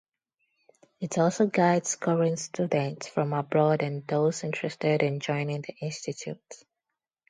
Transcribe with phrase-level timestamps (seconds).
[0.99, 6.41] It also guides current students from abroad and those interested in joining the institute.